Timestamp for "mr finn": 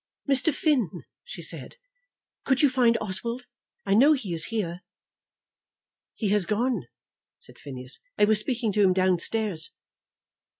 0.27-1.03